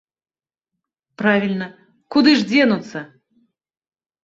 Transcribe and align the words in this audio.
Правільна, 1.23 1.67
куды 2.17 2.31
ж 2.41 2.49
дзенуцца? 2.49 2.99